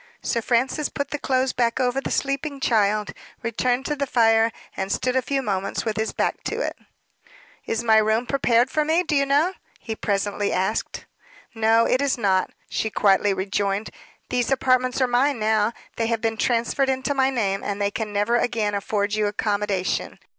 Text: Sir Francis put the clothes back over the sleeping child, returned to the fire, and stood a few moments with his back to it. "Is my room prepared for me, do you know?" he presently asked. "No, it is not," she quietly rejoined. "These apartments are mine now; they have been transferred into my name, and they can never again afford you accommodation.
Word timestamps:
Sir 0.23 0.41
Francis 0.41 0.89
put 0.89 1.11
the 1.11 1.19
clothes 1.19 1.53
back 1.53 1.79
over 1.79 2.01
the 2.01 2.09
sleeping 2.09 2.59
child, 2.59 3.11
returned 3.43 3.85
to 3.85 3.95
the 3.95 4.07
fire, 4.07 4.51
and 4.75 4.91
stood 4.91 5.15
a 5.15 5.21
few 5.21 5.43
moments 5.43 5.85
with 5.85 5.95
his 5.95 6.11
back 6.11 6.43
to 6.45 6.59
it. 6.59 6.75
"Is 7.67 7.83
my 7.83 7.97
room 7.97 8.25
prepared 8.25 8.71
for 8.71 8.83
me, 8.83 9.03
do 9.03 9.15
you 9.15 9.27
know?" 9.27 9.53
he 9.77 9.95
presently 9.95 10.51
asked. 10.51 11.05
"No, 11.53 11.85
it 11.85 12.01
is 12.01 12.17
not," 12.17 12.49
she 12.67 12.89
quietly 12.89 13.31
rejoined. 13.31 13.91
"These 14.29 14.49
apartments 14.51 14.99
are 15.01 15.07
mine 15.07 15.37
now; 15.37 15.71
they 15.97 16.07
have 16.07 16.19
been 16.19 16.35
transferred 16.35 16.89
into 16.89 17.13
my 17.13 17.29
name, 17.29 17.63
and 17.63 17.79
they 17.79 17.91
can 17.91 18.11
never 18.11 18.37
again 18.37 18.73
afford 18.73 19.13
you 19.13 19.27
accommodation. 19.27 20.17